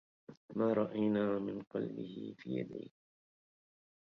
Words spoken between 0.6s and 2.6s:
رأينا من قلبه في